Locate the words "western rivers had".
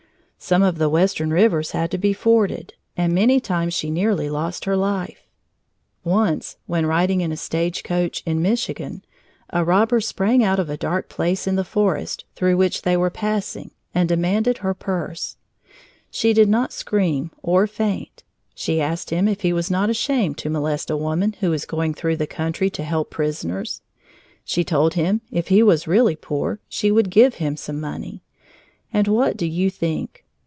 0.89-1.91